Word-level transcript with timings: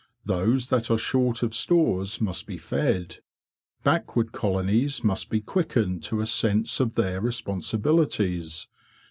Those 0.25 0.69
that 0.69 0.89
are 0.89 0.97
short 0.97 1.43
of 1.43 1.53
stores 1.53 2.19
must 2.19 2.47
be 2.47 2.57
fed; 2.57 3.17
backward 3.83 4.31
colonies 4.31 5.03
must 5.03 5.29
be 5.29 5.41
quickened 5.41 6.01
to 6.05 6.21
a 6.21 6.25
sense 6.25 6.79
of 6.79 6.95
their 6.95 7.21
responsibilities. 7.21 8.65